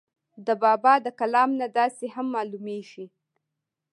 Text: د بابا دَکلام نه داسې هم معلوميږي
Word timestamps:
د 0.45 0.47
بابا 0.63 0.93
دَکلام 1.05 1.49
نه 1.61 1.67
داسې 1.77 2.05
هم 2.15 2.25
معلوميږي 2.35 3.05